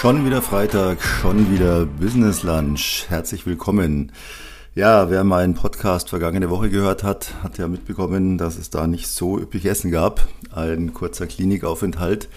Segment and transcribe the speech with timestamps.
[0.00, 3.06] Schon wieder Freitag, schon wieder Business Lunch.
[3.08, 4.12] Herzlich willkommen.
[4.76, 9.08] Ja, wer meinen Podcast vergangene Woche gehört hat, hat ja mitbekommen, dass es da nicht
[9.08, 10.28] so üppig Essen gab.
[10.52, 12.28] Ein kurzer Klinikaufenthalt.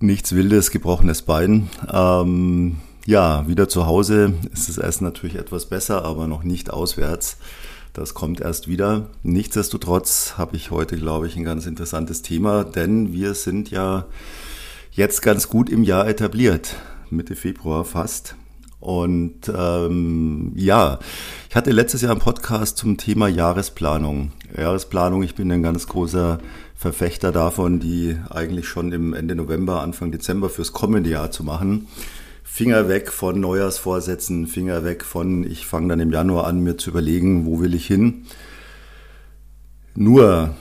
[0.00, 1.70] Nichts Wildes, gebrochenes Bein.
[1.88, 7.36] Ähm, ja, wieder zu Hause ist das Essen natürlich etwas besser, aber noch nicht auswärts.
[7.92, 9.06] Das kommt erst wieder.
[9.22, 14.06] Nichtsdestotrotz habe ich heute, glaube ich, ein ganz interessantes Thema, denn wir sind ja
[14.92, 16.76] jetzt ganz gut im Jahr etabliert,
[17.10, 18.36] Mitte Februar fast.
[18.80, 20.98] Und ähm, ja,
[21.48, 24.32] ich hatte letztes Jahr einen Podcast zum Thema Jahresplanung.
[24.56, 26.38] Jahresplanung, ich bin ein ganz großer
[26.74, 31.88] Verfechter davon, die eigentlich schon im Ende November, Anfang Dezember fürs kommende Jahr zu machen.
[32.42, 36.90] Finger weg von Neujahrsvorsätzen, Finger weg von, ich fange dann im Januar an, mir zu
[36.90, 38.24] überlegen, wo will ich hin.
[39.94, 40.54] Nur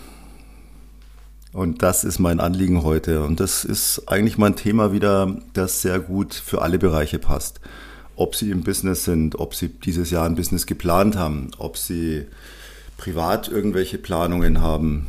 [1.52, 3.24] und das ist mein Anliegen heute.
[3.24, 7.60] Und das ist eigentlich mein Thema wieder, das sehr gut für alle Bereiche passt.
[8.16, 12.26] Ob Sie im Business sind, ob Sie dieses Jahr ein Business geplant haben, ob Sie
[12.98, 15.08] privat irgendwelche Planungen haben,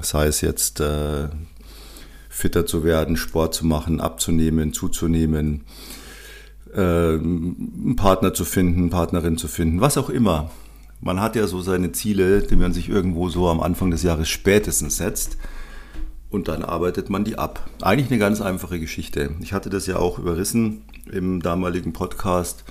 [0.00, 1.28] sei es jetzt äh,
[2.28, 5.62] fitter zu werden, Sport zu machen, abzunehmen, zuzunehmen,
[6.72, 10.50] äh, einen Partner zu finden, Partnerin zu finden, was auch immer.
[11.00, 14.28] Man hat ja so seine Ziele, die man sich irgendwo so am Anfang des Jahres
[14.28, 15.36] spätestens setzt
[16.34, 17.70] und dann arbeitet man die ab.
[17.80, 19.30] Eigentlich eine ganz einfache Geschichte.
[19.40, 22.64] Ich hatte das ja auch überrissen im damaligen Podcast.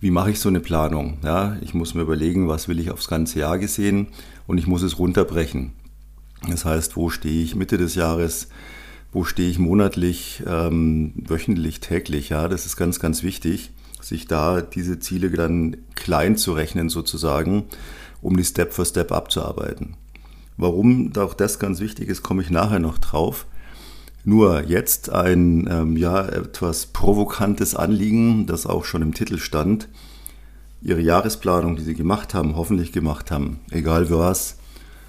[0.00, 1.18] Wie mache ich so eine Planung?
[1.22, 4.08] Ja, ich muss mir überlegen, was will ich aufs ganze Jahr gesehen
[4.46, 5.72] und ich muss es runterbrechen.
[6.48, 8.48] Das heißt, wo stehe ich Mitte des Jahres?
[9.12, 12.30] Wo stehe ich monatlich, ähm, wöchentlich, täglich?
[12.30, 17.64] Ja, das ist ganz, ganz wichtig, sich da diese Ziele dann klein zu rechnen sozusagen,
[18.20, 19.96] um die Step für Step abzuarbeiten.
[20.60, 23.46] Warum auch das ganz wichtig ist, komme ich nachher noch drauf.
[24.24, 29.88] Nur jetzt ein ähm, ja, etwas provokantes Anliegen, das auch schon im Titel stand.
[30.82, 34.58] Ihre Jahresplanung, die Sie gemacht haben, hoffentlich gemacht haben, egal was,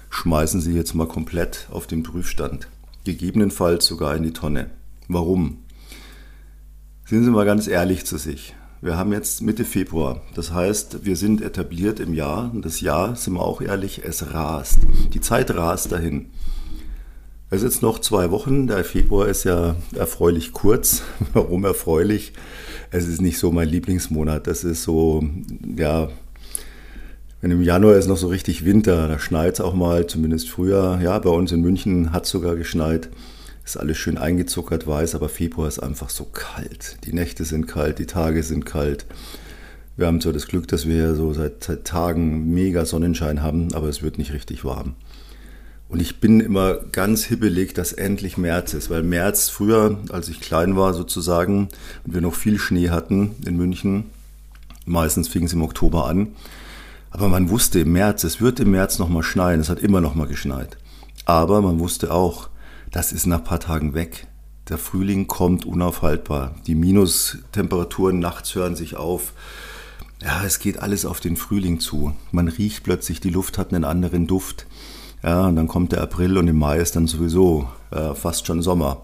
[0.08, 2.68] schmeißen Sie jetzt mal komplett auf den Prüfstand.
[3.04, 4.70] Gegebenenfalls sogar in die Tonne.
[5.08, 5.58] Warum?
[7.04, 8.54] Sind Sie mal ganz ehrlich zu sich.
[8.84, 10.22] Wir haben jetzt Mitte Februar.
[10.34, 12.50] Das heißt, wir sind etabliert im Jahr.
[12.52, 14.80] Und das Jahr, sind wir auch ehrlich, es rast.
[15.14, 16.30] Die Zeit rast dahin.
[17.48, 18.66] Es ist jetzt noch zwei Wochen.
[18.66, 21.02] Der Februar ist ja erfreulich kurz.
[21.32, 22.32] Warum erfreulich?
[22.90, 24.48] Es ist nicht so mein Lieblingsmonat.
[24.48, 25.22] Das ist so,
[25.76, 26.08] ja,
[27.40, 30.98] wenn im Januar ist noch so richtig Winter, da schneit es auch mal, zumindest früher.
[31.00, 33.10] Ja, bei uns in München hat es sogar geschneit.
[33.64, 36.96] Ist alles schön eingezuckert, weiß, aber Februar ist einfach so kalt.
[37.04, 39.06] Die Nächte sind kalt, die Tage sind kalt.
[39.96, 43.88] Wir haben zwar das Glück, dass wir so seit, seit Tagen mega Sonnenschein haben, aber
[43.88, 44.94] es wird nicht richtig warm.
[45.88, 50.40] Und ich bin immer ganz hibbelig, dass endlich März ist, weil März früher, als ich
[50.40, 51.68] klein war sozusagen
[52.04, 54.04] und wir noch viel Schnee hatten in München,
[54.86, 56.28] meistens fing es im Oktober an,
[57.10, 60.28] aber man wusste im März, es wird im März nochmal schneien, es hat immer nochmal
[60.28, 60.78] geschneit.
[61.26, 62.48] Aber man wusste auch,
[62.92, 64.26] das ist nach ein paar Tagen weg.
[64.68, 66.54] Der Frühling kommt unaufhaltbar.
[66.66, 69.32] Die Minustemperaturen nachts hören sich auf.
[70.22, 72.14] Ja, es geht alles auf den Frühling zu.
[72.30, 74.66] Man riecht plötzlich, die Luft hat einen anderen Duft.
[75.24, 78.62] Ja, und dann kommt der April und im Mai ist dann sowieso äh, fast schon
[78.62, 79.02] Sommer.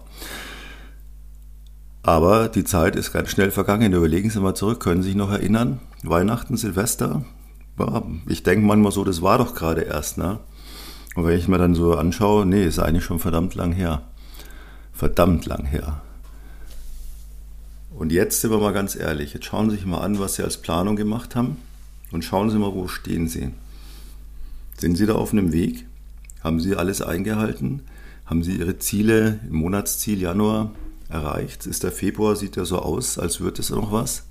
[2.03, 3.93] Aber die Zeit ist ganz schnell vergangen.
[3.93, 5.79] Überlegen Sie mal zurück, können Sie sich noch erinnern?
[6.03, 7.25] Weihnachten, Silvester?
[7.77, 10.17] Ja, ich denke manchmal so, das war doch gerade erst.
[10.17, 10.39] Ne?
[11.15, 14.03] Und wenn ich mir dann so anschaue, nee, ist eigentlich schon verdammt lang her.
[14.93, 16.01] Verdammt lang her.
[17.91, 20.43] Und jetzt sind wir mal ganz ehrlich, jetzt schauen Sie sich mal an, was Sie
[20.43, 21.57] als Planung gemacht haben
[22.11, 23.51] und schauen Sie mal, wo stehen Sie.
[24.77, 25.85] Sind Sie da auf einem Weg?
[26.41, 27.81] Haben Sie alles eingehalten?
[28.25, 30.71] Haben Sie Ihre Ziele im Monatsziel Januar
[31.09, 31.65] erreicht?
[31.65, 34.23] Ist der Februar, sieht ja so aus, als würde es noch was?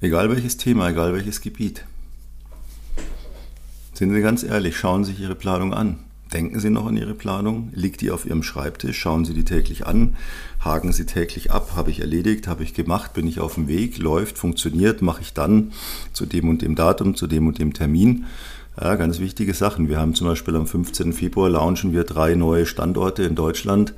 [0.00, 1.84] Egal welches Thema, egal welches Gebiet.
[3.96, 6.00] Sind Sie ganz ehrlich, schauen Sie sich Ihre Planung an.
[6.30, 7.70] Denken Sie noch an Ihre Planung?
[7.72, 8.98] Liegt die auf Ihrem Schreibtisch?
[8.98, 10.16] Schauen Sie die täglich an?
[10.60, 11.70] Haken Sie täglich ab?
[11.76, 12.46] Habe ich erledigt?
[12.46, 13.14] Habe ich gemacht?
[13.14, 13.96] Bin ich auf dem Weg?
[13.96, 14.36] Läuft?
[14.36, 15.00] Funktioniert?
[15.00, 15.72] Mache ich dann
[16.12, 18.26] zu dem und dem Datum, zu dem und dem Termin?
[18.78, 19.88] Ja, ganz wichtige Sachen.
[19.88, 21.14] Wir haben zum Beispiel am 15.
[21.14, 23.94] Februar launchen wir drei neue Standorte in Deutschland.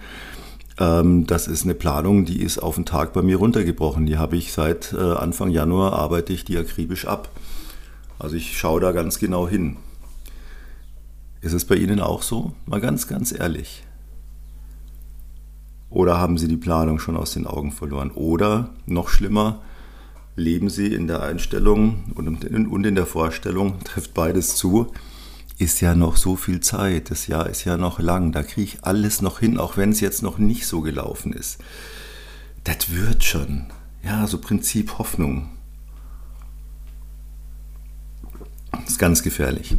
[0.78, 4.06] Ähm, das ist eine Planung, die ist auf den Tag bei mir runtergebrochen.
[4.06, 7.30] Die habe ich seit äh, Anfang Januar, arbeite ich die akribisch ab.
[8.20, 9.76] Also ich schaue da ganz genau hin.
[11.40, 12.52] Ist es bei Ihnen auch so?
[12.66, 13.84] Mal ganz, ganz ehrlich.
[15.90, 18.10] Oder haben Sie die Planung schon aus den Augen verloren?
[18.10, 19.62] Oder, noch schlimmer,
[20.36, 24.92] leben Sie in der Einstellung und in der Vorstellung, trifft beides zu,
[25.58, 28.84] ist ja noch so viel Zeit, das Jahr ist ja noch lang, da kriege ich
[28.84, 31.58] alles noch hin, auch wenn es jetzt noch nicht so gelaufen ist.
[32.64, 33.66] Das wird schon.
[34.04, 35.48] Ja, so Prinzip Hoffnung.
[38.70, 39.76] Das ist ganz gefährlich.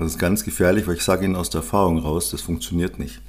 [0.00, 3.20] Das ist ganz gefährlich, weil ich sage Ihnen aus der Erfahrung raus, das funktioniert nicht.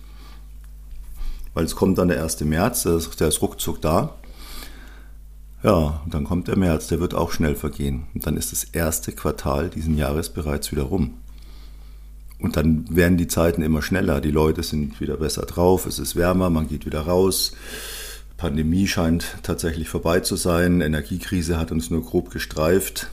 [1.53, 2.39] Weil es kommt dann der 1.
[2.45, 4.15] März, der ist, ruckzuck da.
[5.63, 8.07] Ja, und dann kommt der März, der wird auch schnell vergehen.
[8.13, 11.15] Und dann ist das erste Quartal diesen Jahres bereits wieder rum.
[12.39, 14.21] Und dann werden die Zeiten immer schneller.
[14.21, 17.51] Die Leute sind wieder besser drauf, es ist wärmer, man geht wieder raus.
[18.37, 20.79] Pandemie scheint tatsächlich vorbei zu sein.
[20.79, 23.09] Energiekrise hat uns nur grob gestreift.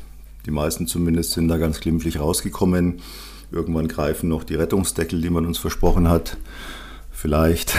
[0.47, 3.01] Die meisten zumindest sind da ganz glimpflich rausgekommen.
[3.51, 6.37] Irgendwann greifen noch die Rettungsdeckel, die man uns versprochen hat.
[7.11, 7.75] Vielleicht.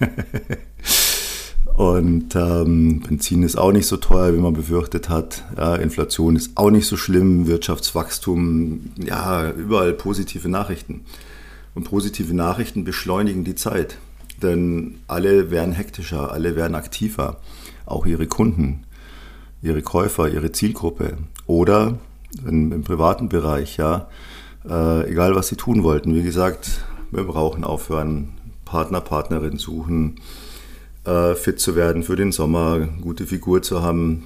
[1.74, 5.44] Und ähm, Benzin ist auch nicht so teuer, wie man befürchtet hat.
[5.56, 7.46] Ja, Inflation ist auch nicht so schlimm.
[7.46, 11.02] Wirtschaftswachstum, ja, überall positive Nachrichten.
[11.74, 13.98] Und positive Nachrichten beschleunigen die Zeit.
[14.42, 17.36] Denn alle werden hektischer, alle werden aktiver.
[17.86, 18.84] Auch ihre Kunden,
[19.62, 21.18] ihre Käufer, ihre Zielgruppe.
[21.46, 21.98] Oder
[22.44, 24.08] im, im privaten Bereich, ja,
[24.68, 26.14] äh, egal was sie tun wollten.
[26.14, 28.34] Wie gesagt, wir brauchen aufhören,
[28.64, 30.20] Partner, Partnerin suchen
[31.08, 34.24] äh, fit zu werden für den Sommer, gute Figur zu haben,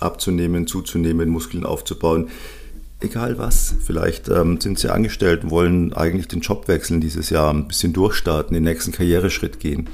[0.00, 2.28] abzunehmen, zuzunehmen, Muskeln aufzubauen.
[3.00, 7.52] Egal was, vielleicht ähm, sind Sie angestellt und wollen eigentlich den Job wechseln dieses Jahr,
[7.52, 9.88] ein bisschen durchstarten, den nächsten Karriereschritt gehen.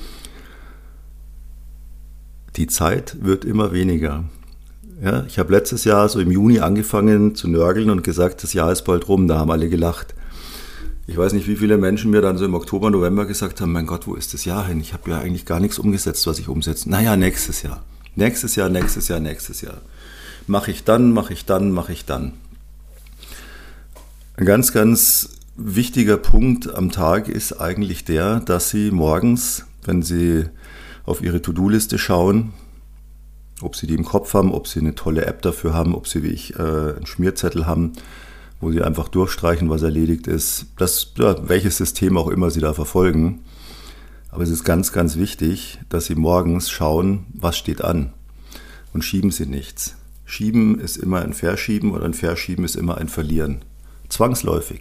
[2.56, 4.24] Die Zeit wird immer weniger.
[5.02, 8.72] Ja, ich habe letztes Jahr so im Juni angefangen zu nörgeln und gesagt, das Jahr
[8.72, 10.14] ist bald rum, da haben alle gelacht.
[11.06, 13.86] Ich weiß nicht, wie viele Menschen mir dann so im Oktober, November gesagt haben, mein
[13.86, 14.80] Gott, wo ist das Jahr hin?
[14.80, 16.88] Ich habe ja eigentlich gar nichts umgesetzt, was ich umsetze.
[16.88, 17.84] Naja, nächstes Jahr.
[18.14, 19.82] Nächstes Jahr, nächstes Jahr, nächstes Jahr.
[20.46, 22.32] Mache ich dann, mache ich dann, mache ich dann.
[24.38, 30.44] Ein ganz, ganz wichtiger Punkt am Tag ist eigentlich der, dass Sie morgens, wenn Sie
[31.04, 32.54] auf Ihre To-Do-Liste schauen,
[33.62, 36.22] ob Sie die im Kopf haben, ob Sie eine tolle App dafür haben, ob Sie
[36.22, 37.92] wie ich äh, einen Schmierzettel haben,
[38.60, 42.72] wo sie einfach durchstreichen, was erledigt ist, das, ja, welches System auch immer sie da
[42.72, 43.40] verfolgen.
[44.30, 48.12] Aber es ist ganz, ganz wichtig, dass sie morgens schauen, was steht an.
[48.92, 49.96] Und schieben sie nichts.
[50.24, 53.62] Schieben ist immer ein Verschieben und ein Verschieben ist immer ein Verlieren.
[54.08, 54.80] Zwangsläufig.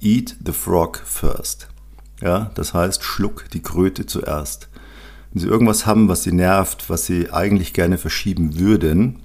[0.00, 1.68] Eat the frog first.
[2.20, 4.68] Ja, das heißt, schluck die Kröte zuerst.
[5.32, 9.20] Wenn Sie irgendwas haben, was Sie nervt, was Sie eigentlich gerne verschieben würden,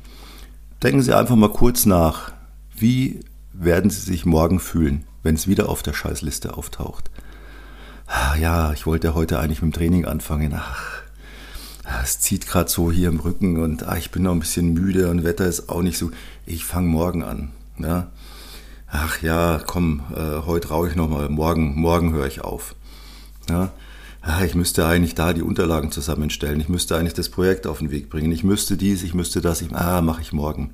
[0.81, 2.31] denken Sie einfach mal kurz nach.
[2.75, 3.19] Wie
[3.51, 7.09] werden Sie sich morgen fühlen, wenn es wieder auf der Scheißliste auftaucht?
[8.05, 10.53] Ah, ja, ich wollte heute eigentlich mit dem Training anfangen.
[10.55, 11.01] Ach,
[12.03, 15.09] es zieht gerade so hier im Rücken und ach, ich bin noch ein bisschen müde
[15.09, 16.11] und Wetter ist auch nicht so.
[16.45, 17.51] Ich fange morgen an.
[17.79, 18.07] Ja?
[18.89, 22.75] Ach ja, komm, äh, heute rauche ich nochmal, morgen, morgen höre ich auf.
[23.49, 23.71] Ja?
[24.21, 27.91] Ach, ich müsste eigentlich da die Unterlagen zusammenstellen, ich müsste eigentlich das Projekt auf den
[27.91, 30.73] Weg bringen, ich müsste dies, ich müsste das, ich, ah, mache ich morgen.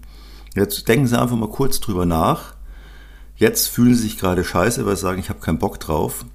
[0.56, 2.56] Jetzt denken Sie einfach mal kurz drüber nach
[3.36, 6.26] Jetzt fühlen sie sich gerade scheiße, weil sie sagen, ich habe keinen Bock drauf.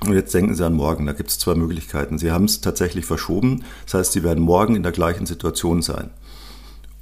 [0.00, 1.06] Und jetzt denken sie an morgen.
[1.06, 2.18] Da gibt es zwei Möglichkeiten.
[2.18, 3.64] Sie haben es tatsächlich verschoben.
[3.84, 6.10] Das heißt, sie werden morgen in der gleichen Situation sein.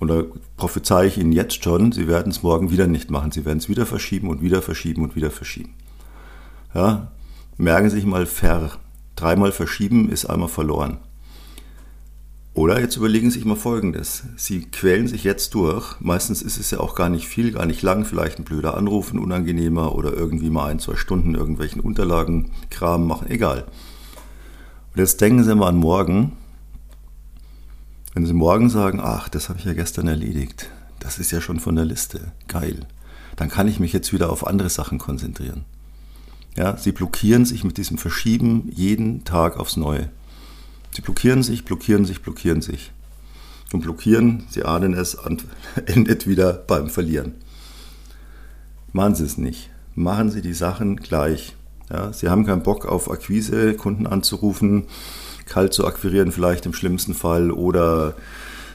[0.01, 0.23] Und da
[0.57, 3.33] prophezeie ich Ihnen jetzt schon, Sie werden es morgen wieder nicht machen.
[3.33, 5.75] Sie werden es wieder verschieben und wieder verschieben und wieder verschieben.
[6.75, 7.13] Ja,
[7.57, 8.73] merken Sie sich mal ver.
[9.19, 10.99] Dreimal verschieben ist einmal verloren.
[12.55, 14.23] Oder jetzt überlegen Sie sich mal Folgendes.
[14.37, 16.01] Sie quälen sich jetzt durch.
[16.01, 18.05] Meistens ist es ja auch gar nicht viel, gar nicht lang.
[18.05, 23.09] Vielleicht ein blöder Anruf, ein unangenehmer oder irgendwie mal ein, zwei Stunden irgendwelchen Unterlagen, Kram
[23.09, 23.29] machen.
[23.29, 23.65] Egal.
[24.93, 26.37] Und jetzt denken Sie mal an morgen.
[28.15, 30.71] Wenn Sie morgen sagen, ach, das habe ich ja gestern erledigt.
[31.01, 32.31] Das ist ja schon von der Liste.
[32.47, 32.87] Geil.
[33.35, 35.65] Dann kann ich mich jetzt wieder auf andere Sachen konzentrieren.
[36.59, 40.09] Ja, Sie blockieren sich mit diesem Verschieben jeden Tag aufs Neue.
[40.93, 42.91] Sie blockieren sich, blockieren sich, blockieren sich.
[43.73, 45.17] Und blockieren, Sie ahnen es,
[45.87, 47.37] endet wieder beim Verlieren.
[48.93, 49.71] Machen Sie es nicht.
[49.95, 51.55] Machen Sie die Sachen gleich.
[51.91, 54.87] Ja, Sie haben keinen Bock auf Akquise, Kunden anzurufen,
[55.47, 58.17] kalt zu akquirieren vielleicht im schlimmsten Fall oder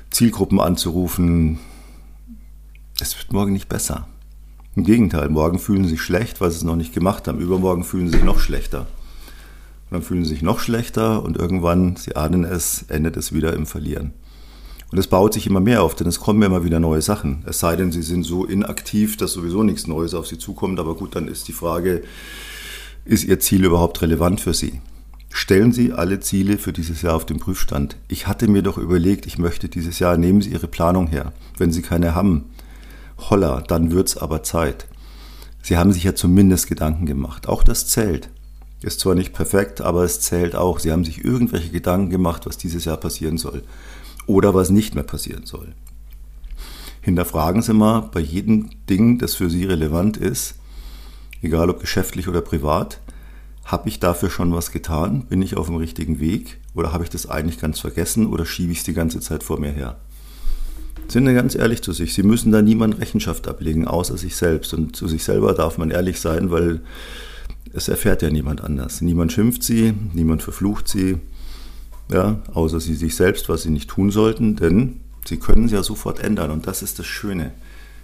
[0.09, 1.59] Zielgruppen anzurufen.
[3.01, 4.07] Es wird morgen nicht besser.
[4.75, 7.39] Im Gegenteil, morgen fühlen Sie sich schlecht, weil Sie es noch nicht gemacht haben.
[7.39, 8.87] Übermorgen fühlen Sie sich noch schlechter
[9.93, 13.65] dann fühlen sie sich noch schlechter und irgendwann, sie ahnen es, endet es wieder im
[13.65, 14.11] Verlieren.
[14.91, 17.43] Und es baut sich immer mehr auf, denn es kommen immer wieder neue Sachen.
[17.45, 20.79] Es sei denn, sie sind so inaktiv, dass sowieso nichts Neues auf sie zukommt.
[20.79, 22.03] Aber gut, dann ist die Frage,
[23.05, 24.81] ist ihr Ziel überhaupt relevant für sie?
[25.35, 27.97] Stellen Sie alle Ziele für dieses Jahr auf den Prüfstand.
[28.07, 31.33] Ich hatte mir doch überlegt, ich möchte dieses Jahr, nehmen Sie Ihre Planung her.
[31.57, 32.45] Wenn Sie keine haben,
[33.29, 34.87] holla, dann wird es aber Zeit.
[35.61, 37.47] Sie haben sich ja zumindest Gedanken gemacht.
[37.47, 38.29] Auch das zählt.
[38.81, 40.79] Ist zwar nicht perfekt, aber es zählt auch.
[40.79, 43.63] Sie haben sich irgendwelche Gedanken gemacht, was dieses Jahr passieren soll.
[44.27, 45.73] Oder was nicht mehr passieren soll.
[47.01, 50.55] Hinterfragen Sie mal bei jedem Ding, das für Sie relevant ist,
[51.41, 52.99] egal ob geschäftlich oder privat,
[53.65, 55.25] habe ich dafür schon was getan?
[55.27, 56.59] Bin ich auf dem richtigen Weg?
[56.75, 59.59] Oder habe ich das eigentlich ganz vergessen oder schiebe ich es die ganze Zeit vor
[59.59, 59.97] mir her?
[61.13, 62.15] Sind Sie ganz ehrlich zu sich.
[62.15, 64.73] Sie müssen da niemand Rechenschaft ablegen, außer sich selbst.
[64.73, 66.81] Und zu sich selber darf man ehrlich sein, weil
[67.71, 68.99] es erfährt ja niemand anders.
[69.01, 71.17] Niemand schimpft sie, niemand verflucht sie,
[72.11, 75.83] ja, außer sie sich selbst, was sie nicht tun sollten, denn sie können es ja
[75.83, 76.49] sofort ändern.
[76.49, 77.51] Und das ist das Schöne.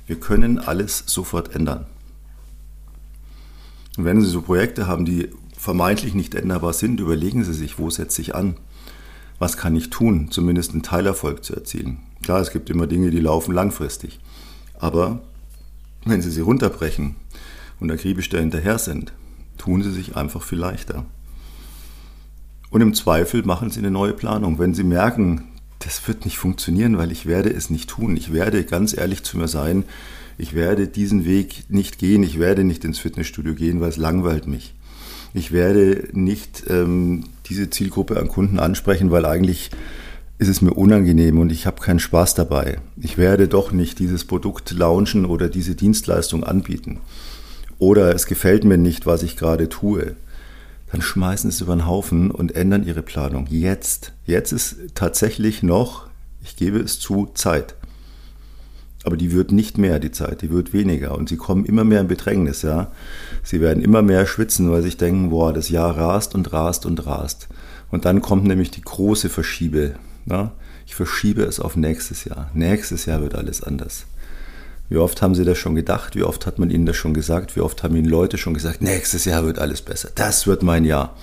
[0.05, 1.87] Wir können alles sofort ändern.
[3.97, 7.89] Und wenn Sie so Projekte haben, die vermeintlich nicht änderbar sind, überlegen Sie sich, wo
[7.89, 8.55] setze ich an?
[9.39, 11.99] Was kann ich tun, zumindest einen Teilerfolg zu erzielen?
[12.21, 14.19] Klar, es gibt immer Dinge, die laufen langfristig.
[14.77, 15.21] Aber
[16.05, 17.15] wenn Sie sie runterbrechen
[17.79, 19.13] und akribisch dahinterher sind,
[19.57, 21.05] tun Sie sich einfach viel leichter.
[22.69, 24.59] Und im Zweifel machen Sie eine neue Planung.
[24.59, 25.45] Wenn Sie merken,
[25.79, 28.17] das wird nicht funktionieren, weil ich werde es nicht tun.
[28.17, 29.85] Ich werde ganz ehrlich zu mir sein,
[30.37, 34.47] ich werde diesen Weg nicht gehen, ich werde nicht ins Fitnessstudio gehen, weil es langweilt
[34.47, 34.75] mich.
[35.33, 39.71] Ich werde nicht ähm, diese Zielgruppe an Kunden ansprechen, weil eigentlich
[40.39, 42.79] ist es mir unangenehm und ich habe keinen Spaß dabei.
[42.99, 46.99] Ich werde doch nicht dieses Produkt launchen oder diese Dienstleistung anbieten.
[47.77, 50.15] Oder es gefällt mir nicht, was ich gerade tue.
[50.91, 53.47] Dann schmeißen es über den Haufen und ändern ihre Planung.
[53.49, 54.13] Jetzt.
[54.25, 56.07] Jetzt ist tatsächlich noch,
[56.43, 57.75] ich gebe es zu, Zeit.
[59.09, 61.17] Aber die wird nicht mehr, die Zeit, die wird weniger.
[61.17, 62.91] Und sie kommen immer mehr in Bedrängnis, ja.
[63.41, 67.07] Sie werden immer mehr schwitzen, weil sie denken, boah, das Jahr rast und rast und
[67.07, 67.47] rast.
[67.89, 69.95] Und dann kommt nämlich die große Verschiebe.
[70.27, 70.51] Ja?
[70.85, 72.51] Ich verschiebe es auf nächstes Jahr.
[72.53, 74.05] Nächstes Jahr wird alles anders.
[74.89, 76.15] Wie oft haben Sie das schon gedacht?
[76.15, 77.55] Wie oft hat man Ihnen das schon gesagt?
[77.55, 80.11] Wie oft haben Ihnen Leute schon gesagt, nächstes Jahr wird alles besser.
[80.13, 81.15] Das wird mein Jahr.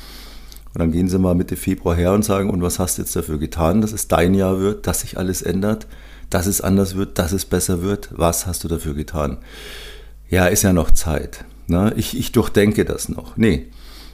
[0.75, 3.15] Und dann gehen Sie mal Mitte Februar her und sagen, und was hast du jetzt
[3.15, 5.87] dafür getan, dass es dein Jahr wird, dass sich alles ändert?
[6.31, 8.09] Dass es anders wird, dass es besser wird.
[8.13, 9.39] Was hast du dafür getan?
[10.29, 11.45] Ja, ist ja noch Zeit.
[11.69, 11.93] Ne?
[11.97, 13.37] Ich, ich durchdenke das noch.
[13.37, 13.69] Nee,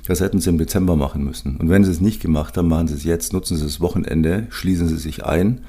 [0.06, 1.56] das hätten sie im Dezember machen müssen.
[1.56, 4.46] Und wenn sie es nicht gemacht haben, machen sie es jetzt, nutzen sie das Wochenende,
[4.50, 5.62] schließen sie sich ein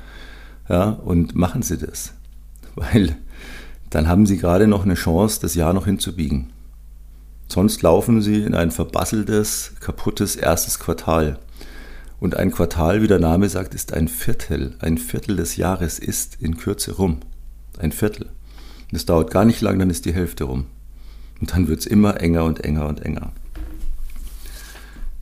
[0.70, 2.14] ja, und machen sie das.
[2.76, 3.16] Weil
[3.90, 6.52] dann haben sie gerade noch eine Chance, das Jahr noch hinzubiegen.
[7.48, 11.38] Sonst laufen sie in ein verbasseltes, kaputtes erstes Quartal.
[12.24, 14.78] Und ein Quartal, wie der Name sagt, ist ein Viertel.
[14.80, 17.20] Ein Viertel des Jahres ist in Kürze rum.
[17.78, 18.30] Ein Viertel.
[18.94, 20.68] Das dauert gar nicht lang, dann ist die Hälfte rum.
[21.42, 23.34] Und dann wird es immer enger und enger und enger.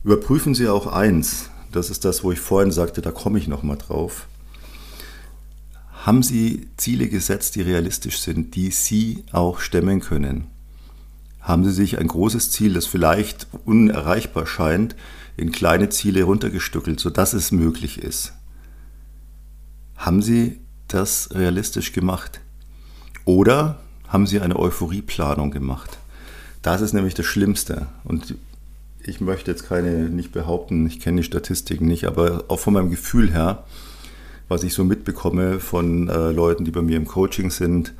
[0.04, 3.78] Überprüfen Sie auch eins, das ist das, wo ich vorhin sagte, da komme ich nochmal
[3.78, 4.28] drauf.
[6.04, 10.51] Haben Sie Ziele gesetzt, die realistisch sind, die Sie auch stemmen können?
[11.42, 14.94] Haben Sie sich ein großes Ziel, das vielleicht unerreichbar scheint,
[15.36, 18.32] in kleine Ziele runtergestückelt, sodass es möglich ist.
[19.96, 22.40] Haben Sie das realistisch gemacht?
[23.24, 25.98] Oder haben Sie eine Euphorieplanung gemacht?
[26.62, 27.86] Das ist nämlich das Schlimmste.
[28.04, 28.36] Und
[29.04, 32.90] ich möchte jetzt keine, nicht behaupten, ich kenne die Statistiken nicht, aber auch von meinem
[32.90, 33.64] Gefühl her,
[34.48, 37.94] was ich so mitbekomme von äh, Leuten, die bei mir im Coaching sind,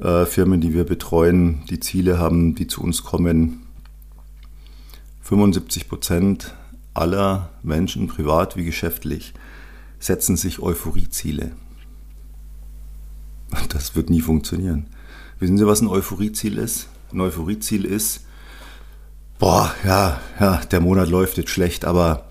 [0.00, 3.66] äh, Firmen, die wir betreuen, die Ziele haben, die zu uns kommen,
[5.22, 6.54] 75 Prozent
[6.94, 9.32] aller Menschen, privat wie geschäftlich,
[9.98, 11.52] setzen sich Euphorieziele.
[13.68, 14.86] Das wird nie funktionieren.
[15.38, 16.88] Wissen Sie, was ein Euphorieziel ist?
[17.12, 18.24] Ein Euphorieziel ist,
[19.38, 22.28] boah, ja, ja, der Monat läuft jetzt schlecht, aber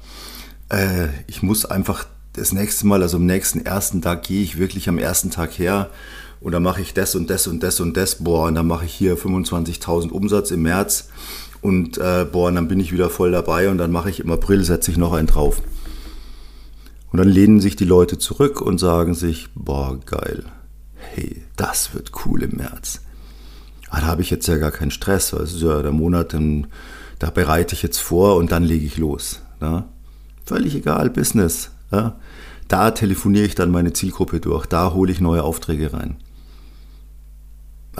[0.70, 4.88] äh, ich muss einfach das nächste Mal, also am nächsten ersten Tag gehe ich wirklich
[4.88, 5.90] am ersten Tag her
[6.42, 8.86] und dann mache ich das und das und das und das, boah, und dann mache
[8.86, 11.10] ich hier 25.000 Umsatz im März
[11.62, 14.32] und äh, boah, und dann bin ich wieder voll dabei und dann mache ich im
[14.32, 15.62] April, setze ich noch einen drauf.
[17.12, 20.46] Und dann lehnen sich die Leute zurück und sagen sich, boah, geil,
[20.96, 23.02] hey, das wird cool im März.
[23.90, 26.34] Ah, da habe ich jetzt ja gar keinen Stress, weil es ist ja der Monat,
[26.34, 26.68] dann,
[27.18, 29.42] da bereite ich jetzt vor und dann lege ich los.
[29.60, 29.90] Ja?
[30.46, 31.72] Völlig egal, Business.
[31.92, 32.18] Ja?
[32.68, 36.18] Da telefoniere ich dann meine Zielgruppe durch, da hole ich neue Aufträge rein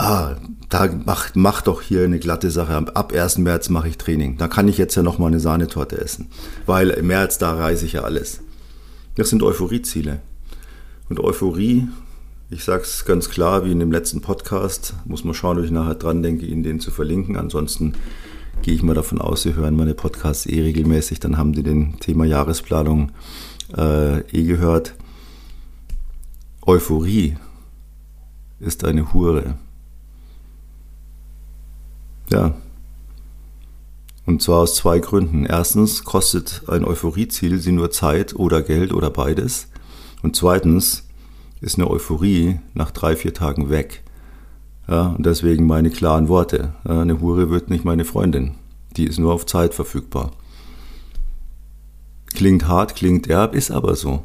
[0.00, 0.36] ah,
[0.68, 2.74] da macht mach doch hier eine glatte Sache.
[2.74, 3.38] Ab 1.
[3.38, 4.36] März mache ich Training.
[4.38, 6.28] Da kann ich jetzt ja nochmal eine Sahnetorte essen.
[6.66, 8.40] Weil im März, da reise ich ja alles.
[9.16, 10.20] Das sind Euphorieziele.
[11.08, 11.88] Und Euphorie,
[12.50, 15.70] ich sage es ganz klar, wie in dem letzten Podcast, muss man schauen, ob ich
[15.70, 17.36] nachher dran denke, Ihnen den zu verlinken.
[17.36, 17.94] Ansonsten
[18.62, 21.98] gehe ich mal davon aus, Sie hören meine Podcasts eh regelmäßig, dann haben Sie den
[21.98, 23.12] Thema Jahresplanung
[23.76, 24.94] äh, eh gehört.
[26.64, 27.36] Euphorie
[28.60, 29.56] ist eine Hure.
[32.30, 32.54] Ja.
[34.26, 35.44] Und zwar aus zwei Gründen.
[35.44, 39.68] Erstens kostet ein Euphorieziel sie nur Zeit oder Geld oder beides.
[40.22, 41.08] Und zweitens
[41.60, 44.02] ist eine Euphorie nach drei, vier Tagen weg.
[44.88, 46.74] Ja, und deswegen meine klaren Worte.
[46.84, 48.52] Eine Hure wird nicht meine Freundin.
[48.96, 50.32] Die ist nur auf Zeit verfügbar.
[52.34, 54.22] Klingt hart, klingt derb, ist aber so.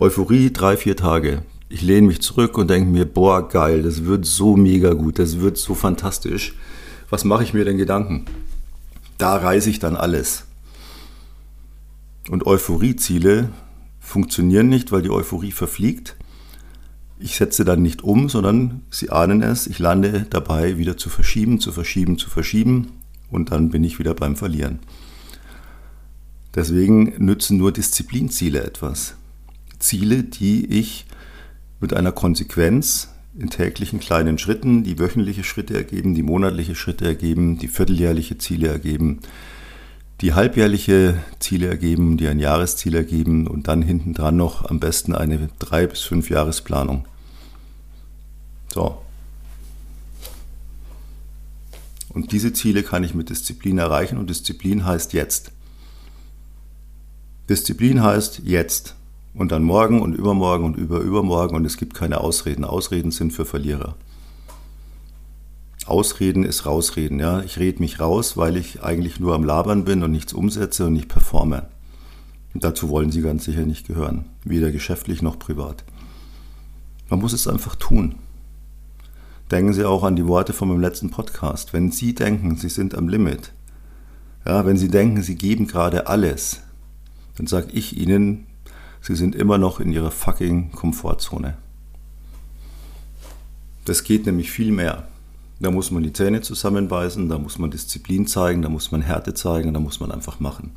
[0.00, 1.42] Euphorie drei, vier Tage.
[1.68, 5.40] Ich lehne mich zurück und denke mir, boah, geil, das wird so mega gut, das
[5.40, 6.54] wird so fantastisch.
[7.10, 8.26] Was mache ich mir denn Gedanken?
[9.16, 10.44] Da reise ich dann alles.
[12.28, 13.48] Und Euphorieziele
[13.98, 16.16] funktionieren nicht, weil die Euphorie verfliegt.
[17.18, 21.58] Ich setze dann nicht um, sondern Sie ahnen es, ich lande dabei, wieder zu verschieben,
[21.60, 22.92] zu verschieben, zu verschieben
[23.30, 24.78] und dann bin ich wieder beim Verlieren.
[26.54, 29.14] Deswegen nützen nur Disziplinziele etwas.
[29.78, 31.06] Ziele, die ich
[31.80, 33.08] mit einer Konsequenz
[33.38, 38.68] in täglichen kleinen Schritten, die wöchentliche Schritte ergeben, die monatliche Schritte ergeben, die vierteljährliche Ziele
[38.68, 39.20] ergeben,
[40.20, 45.14] die halbjährliche Ziele ergeben, die ein Jahresziel ergeben und dann hinten dran noch am besten
[45.14, 47.06] eine drei bis fünf Jahresplanung.
[48.74, 49.00] So.
[52.08, 55.52] Und diese Ziele kann ich mit Disziplin erreichen und Disziplin heißt jetzt.
[57.48, 58.96] Disziplin heißt jetzt
[59.38, 62.64] und dann morgen und übermorgen und überübermorgen und es gibt keine Ausreden.
[62.64, 63.94] Ausreden sind für Verlierer.
[65.86, 67.20] Ausreden ist rausreden.
[67.20, 67.42] Ja?
[67.42, 70.92] Ich rede mich raus, weil ich eigentlich nur am Labern bin und nichts umsetze und
[70.92, 71.68] nicht performe.
[72.52, 75.84] Und dazu wollen Sie ganz sicher nicht gehören, weder geschäftlich noch privat.
[77.08, 78.16] Man muss es einfach tun.
[79.52, 81.72] Denken Sie auch an die Worte von meinem letzten Podcast.
[81.72, 83.52] Wenn Sie denken, Sie sind am Limit,
[84.44, 86.60] ja, wenn Sie denken, Sie geben gerade alles,
[87.36, 88.47] dann sage ich Ihnen,
[89.00, 91.56] Sie sind immer noch in Ihrer fucking Komfortzone.
[93.84, 95.08] Das geht nämlich viel mehr.
[95.60, 99.34] Da muss man die Zähne zusammenbeißen, da muss man Disziplin zeigen, da muss man Härte
[99.34, 100.72] zeigen, da muss man einfach machen.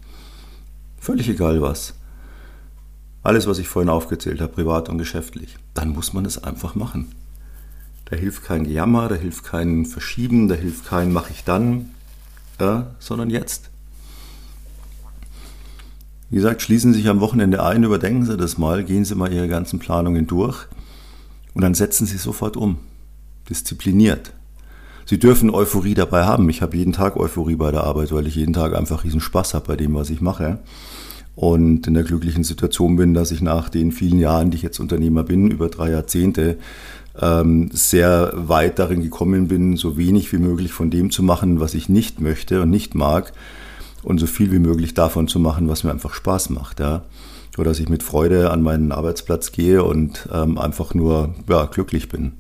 [0.99, 1.93] Völlig egal was.
[3.23, 7.11] Alles, was ich vorhin aufgezählt habe, privat und geschäftlich, dann muss man es einfach machen.
[8.05, 11.91] Da hilft kein Gejammer, da hilft kein Verschieben, da hilft kein mache ich dann,
[12.59, 13.70] ja, sondern jetzt.
[16.31, 19.33] Wie gesagt, schließen Sie sich am Wochenende ein, überdenken Sie das mal, gehen Sie mal
[19.33, 20.65] Ihre ganzen Planungen durch
[21.53, 22.77] und dann setzen Sie sofort um.
[23.49, 24.31] Diszipliniert.
[25.05, 26.49] Sie dürfen Euphorie dabei haben.
[26.49, 29.55] Ich habe jeden Tag Euphorie bei der Arbeit, weil ich jeden Tag einfach riesen Spaß
[29.55, 30.59] habe bei dem, was ich mache.
[31.35, 34.79] Und in der glücklichen Situation bin, dass ich nach den vielen Jahren, die ich jetzt
[34.79, 36.57] Unternehmer bin, über drei Jahrzehnte,
[37.19, 41.73] ähm, sehr weit darin gekommen bin, so wenig wie möglich von dem zu machen, was
[41.73, 43.33] ich nicht möchte und nicht mag
[44.03, 46.79] und so viel wie möglich davon zu machen, was mir einfach Spaß macht.
[46.79, 47.03] Ja.
[47.57, 52.09] Oder dass ich mit Freude an meinen Arbeitsplatz gehe und ähm, einfach nur ja, glücklich
[52.09, 52.33] bin.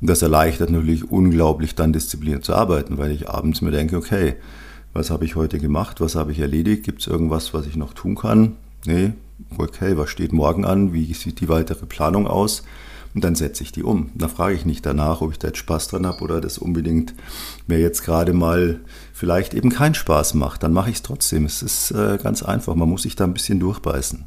[0.00, 4.36] Das erleichtert natürlich unglaublich dann diszipliniert zu arbeiten, weil ich abends mir denke, okay,
[4.92, 7.92] was habe ich heute gemacht, was habe ich erledigt, gibt es irgendwas, was ich noch
[7.92, 8.56] tun kann?
[8.84, 9.12] Nee,
[9.58, 12.62] okay, was steht morgen an, wie sieht die weitere Planung aus?
[13.16, 14.10] Und dann setze ich die um.
[14.14, 17.14] Da frage ich nicht danach, ob ich da jetzt Spaß dran habe oder das unbedingt
[17.66, 18.80] mir jetzt gerade mal
[19.14, 20.62] vielleicht eben keinen Spaß macht.
[20.62, 21.46] Dann mache ich es trotzdem.
[21.46, 22.74] Es ist äh, ganz einfach.
[22.74, 24.26] Man muss sich da ein bisschen durchbeißen.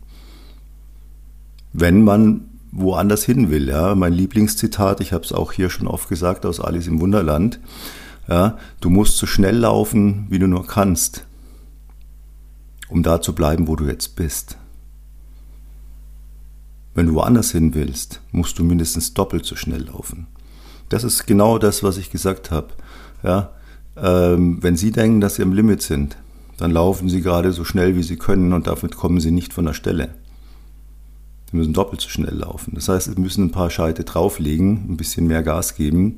[1.72, 3.70] Wenn man woanders hin will.
[3.70, 3.94] Ja.
[3.94, 7.60] Mein Lieblingszitat, ich habe es auch hier schon oft gesagt, aus Alice im Wunderland.
[8.28, 11.26] Ja, du musst so schnell laufen, wie du nur kannst,
[12.88, 14.58] um da zu bleiben, wo du jetzt bist.
[17.00, 20.28] Wenn du woanders hin willst, musst du mindestens doppelt so schnell laufen.
[20.90, 22.74] Das ist genau das, was ich gesagt habe.
[23.24, 23.54] Ja,
[23.96, 26.18] ähm, wenn Sie denken, dass Sie am Limit sind,
[26.58, 29.64] dann laufen Sie gerade so schnell, wie Sie können und damit kommen Sie nicht von
[29.64, 30.10] der Stelle.
[31.50, 32.74] Sie müssen doppelt so schnell laufen.
[32.76, 36.18] Das heißt, Sie müssen ein paar Scheite drauflegen, ein bisschen mehr Gas geben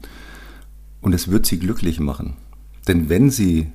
[0.99, 2.37] und es wird Sie glücklich machen.
[2.87, 3.71] Denn wenn Sie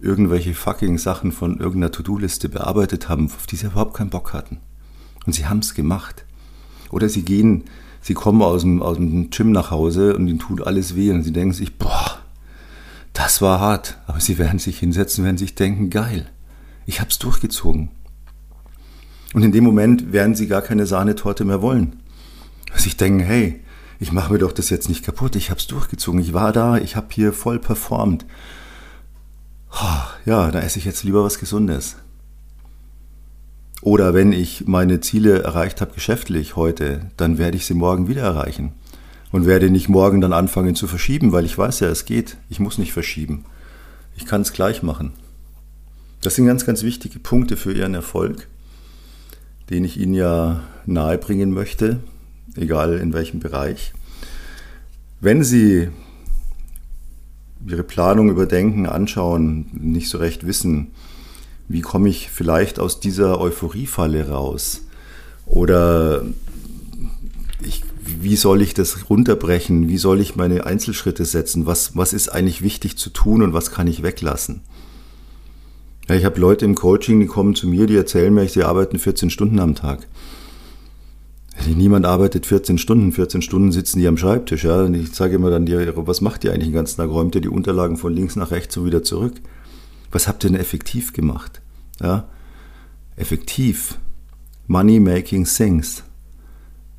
[0.00, 4.58] irgendwelche fucking Sachen von irgendeiner To-Do-Liste bearbeitet haben, auf die Sie überhaupt keinen Bock hatten
[5.26, 6.24] und Sie haben es gemacht,
[6.90, 7.64] oder Sie gehen,
[8.02, 11.22] Sie kommen aus dem, aus dem Gym nach Hause und Ihnen tut alles weh und
[11.22, 12.18] Sie denken sich, boah,
[13.12, 13.98] das war hart.
[14.06, 16.30] Aber Sie werden sich hinsetzen, werden sich denken, geil,
[16.86, 17.90] ich habe es durchgezogen.
[19.32, 22.00] Und in dem Moment werden sie gar keine Sahnetorte mehr wollen.
[22.74, 23.60] Sie denken, hey,
[23.98, 26.78] ich mache mir doch das jetzt nicht kaputt, ich habe es durchgezogen, ich war da,
[26.78, 28.26] ich habe hier voll performt.
[30.24, 31.96] Ja, da esse ich jetzt lieber was Gesundes.
[33.82, 38.22] Oder wenn ich meine Ziele erreicht habe geschäftlich heute, dann werde ich sie morgen wieder
[38.22, 38.72] erreichen.
[39.32, 42.36] Und werde nicht morgen dann anfangen zu verschieben, weil ich weiß ja, es geht.
[42.48, 43.44] Ich muss nicht verschieben.
[44.16, 45.12] Ich kann es gleich machen.
[46.20, 48.48] Das sind ganz, ganz wichtige Punkte für Ihren Erfolg
[49.70, 52.00] den ich Ihnen ja nahebringen möchte,
[52.56, 53.92] egal in welchem Bereich.
[55.20, 55.88] Wenn Sie
[57.66, 60.88] ihre Planung überdenken, anschauen, nicht so recht wissen,
[61.70, 64.86] wie komme ich vielleicht aus dieser Euphoriefalle raus?
[65.46, 66.24] Oder
[67.62, 69.86] ich, wie soll ich das runterbrechen?
[69.86, 71.66] Wie soll ich meine Einzelschritte setzen?
[71.66, 74.62] Was, was ist eigentlich wichtig zu tun und was kann ich weglassen?
[76.08, 78.98] Ja, ich habe Leute im Coaching, die kommen zu mir, die erzählen mir, sie arbeiten
[78.98, 80.08] 14 Stunden am Tag.
[81.68, 84.64] Niemand arbeitet 14 Stunden, 14 Stunden sitzen die am Schreibtisch.
[84.64, 84.82] Ja?
[84.82, 87.10] Und ich sage immer dann, was macht ihr eigentlich den ganzen Tag?
[87.10, 89.34] Räumt ihr die Unterlagen von links nach rechts und wieder zurück?
[90.10, 91.60] Was habt ihr denn effektiv gemacht?
[92.00, 92.28] Ja?
[93.16, 93.98] Effektiv.
[94.66, 96.02] Money making things.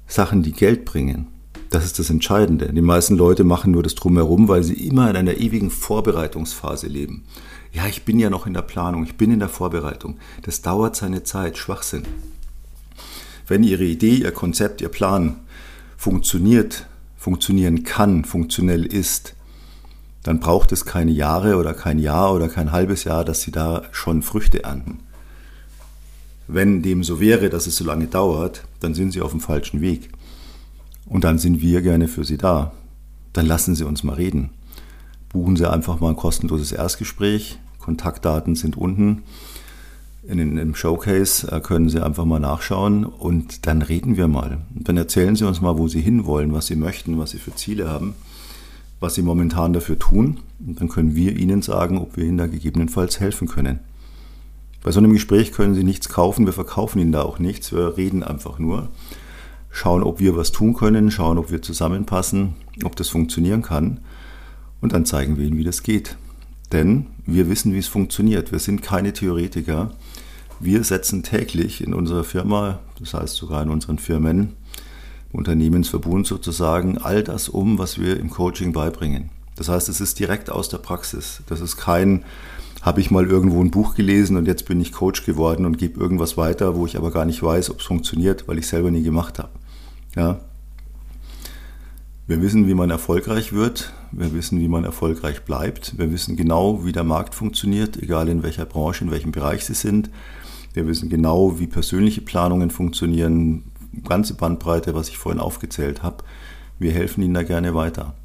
[0.08, 1.28] Sachen, die Geld bringen.
[1.69, 2.71] Das ist das Entscheidende.
[2.74, 7.24] Die meisten Leute machen nur das drumherum, weil sie immer in einer ewigen Vorbereitungsphase leben.
[7.71, 10.17] Ja, ich bin ja noch in der Planung, ich bin in der Vorbereitung.
[10.41, 11.58] Das dauert seine Zeit.
[11.58, 12.04] Schwachsinn.
[13.47, 15.38] Wenn Ihre Idee, Ihr Konzept, Ihr Plan
[15.95, 19.36] funktioniert, funktionieren kann, funktionell ist,
[20.23, 23.84] dann braucht es keine Jahre oder kein Jahr oder kein halbes Jahr, dass Sie da
[23.91, 24.99] schon Früchte ernten.
[26.47, 29.81] Wenn dem so wäre, dass es so lange dauert, dann sind Sie auf dem falschen
[29.81, 30.10] Weg.
[31.05, 32.71] Und dann sind wir gerne für Sie da.
[33.34, 34.51] Dann lassen Sie uns mal reden.
[35.29, 37.57] Buchen Sie einfach mal ein kostenloses Erstgespräch.
[37.79, 39.23] Kontaktdaten sind unten.
[40.23, 44.60] In dem Showcase äh, können Sie einfach mal nachschauen und dann reden wir mal.
[44.69, 47.89] Dann erzählen Sie uns mal, wo Sie hinwollen, was Sie möchten, was Sie für Ziele
[47.89, 48.13] haben
[49.02, 50.40] was sie momentan dafür tun.
[50.66, 53.80] Und dann können wir ihnen sagen, ob wir ihnen da gegebenenfalls helfen können.
[54.84, 57.98] Bei so einem Gespräch können sie nichts kaufen, wir verkaufen ihnen da auch nichts, wir
[57.98, 58.90] reden einfach nur.
[59.70, 64.00] Schauen, ob wir was tun können, schauen, ob wir zusammenpassen, ob das funktionieren kann.
[64.82, 66.18] Und dann zeigen wir ihnen, wie das geht.
[66.72, 68.52] Denn wir wissen, wie es funktioniert.
[68.52, 69.92] Wir sind keine Theoretiker.
[70.60, 74.54] Wir setzen täglich in unserer Firma, das heißt sogar in unseren Firmen,
[75.32, 79.30] Unternehmensverbund sozusagen all das um, was wir im Coaching beibringen.
[79.56, 81.41] Das heißt, es ist direkt aus der Praxis.
[81.48, 82.24] Das ist kein,
[82.82, 86.00] habe ich mal irgendwo ein Buch gelesen und jetzt bin ich Coach geworden und gebe
[86.00, 89.04] irgendwas weiter, wo ich aber gar nicht weiß, ob es funktioniert, weil ich selber nie
[89.04, 89.52] gemacht habe.
[90.15, 90.39] Ja.
[92.28, 93.94] Wir wissen, wie man erfolgreich wird.
[94.12, 95.98] Wir wissen, wie man erfolgreich bleibt.
[95.98, 99.74] Wir wissen genau, wie der Markt funktioniert, egal in welcher Branche, in welchem Bereich sie
[99.74, 100.10] sind.
[100.74, 103.63] Wir wissen genau, wie persönliche Planungen funktionieren,
[104.04, 106.23] ganze Bandbreite, was ich vorhin aufgezählt habe.
[106.80, 108.15] Wir helfen Ihnen da gerne weiter.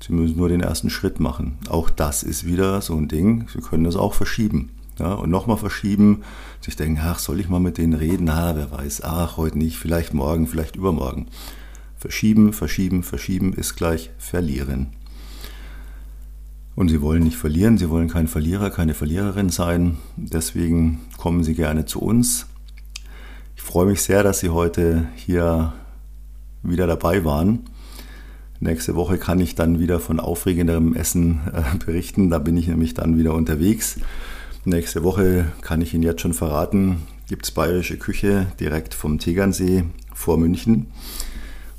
[0.00, 1.58] Sie müssen nur den ersten Schritt machen.
[1.68, 3.46] Auch das ist wieder so ein Ding.
[3.52, 4.70] Sie können das auch verschieben.
[4.98, 6.22] Ja, und nochmal verschieben,
[6.60, 8.24] sich denken, ach, soll ich mal mit denen reden?
[8.24, 11.26] Na, wer weiß, ach, heute nicht, vielleicht morgen, vielleicht übermorgen.
[11.96, 14.88] Verschieben, verschieben, verschieben ist gleich verlieren.
[16.76, 19.98] Und Sie wollen nicht verlieren, Sie wollen kein Verlierer, keine Verliererin sein.
[20.16, 22.46] Deswegen kommen Sie gerne zu uns.
[23.64, 25.72] Ich freue mich sehr, dass Sie heute hier
[26.62, 27.60] wieder dabei waren.
[28.60, 32.28] Nächste Woche kann ich dann wieder von aufregendem Essen äh, berichten.
[32.28, 33.96] Da bin ich nämlich dann wieder unterwegs.
[34.66, 39.84] Nächste Woche kann ich Ihnen jetzt schon verraten, gibt es bayerische Küche direkt vom Tegernsee
[40.14, 40.88] vor München.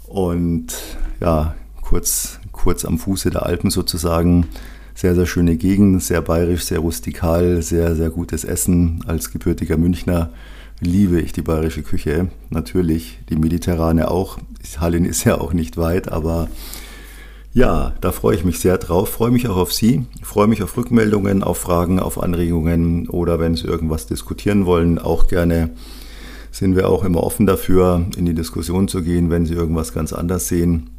[0.07, 0.73] Und
[1.21, 4.47] ja, kurz, kurz am Fuße der Alpen sozusagen.
[4.95, 10.31] Sehr, sehr schöne Gegend, sehr bayerisch, sehr rustikal, sehr, sehr gutes Essen als gebürtiger Münchner
[10.85, 12.29] liebe ich die bayerische Küche.
[12.49, 14.37] Natürlich die mediterrane auch.
[14.77, 16.49] Hallin ist ja auch nicht weit, aber
[17.53, 19.09] ja, da freue ich mich sehr drauf.
[19.09, 20.05] Freue mich auch auf Sie.
[20.21, 25.27] Freue mich auf Rückmeldungen, auf Fragen, auf Anregungen oder wenn Sie irgendwas diskutieren wollen, auch
[25.27, 25.71] gerne
[26.51, 30.13] sind wir auch immer offen dafür, in die Diskussion zu gehen, wenn Sie irgendwas ganz
[30.13, 30.89] anders sehen.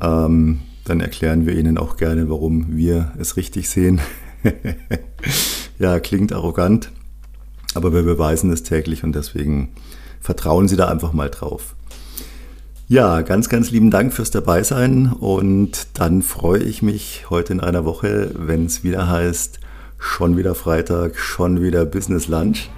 [0.00, 4.00] Ähm, dann erklären wir Ihnen auch gerne, warum wir es richtig sehen.
[5.78, 6.90] ja, klingt arrogant,
[7.74, 9.70] aber wir beweisen es täglich und deswegen
[10.20, 11.74] vertrauen Sie da einfach mal drauf.
[12.88, 17.84] Ja, ganz, ganz lieben Dank fürs Dabeisein und dann freue ich mich heute in einer
[17.84, 19.60] Woche, wenn es wieder heißt,
[19.98, 22.70] schon wieder Freitag, schon wieder Business Lunch.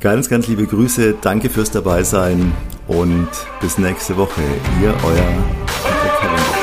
[0.00, 2.52] Ganz, ganz liebe Grüße, danke fürs Dabeisein
[2.86, 3.28] und
[3.60, 4.42] bis nächste Woche.
[4.82, 5.68] Ihr, euer.
[6.28, 6.57] Servus.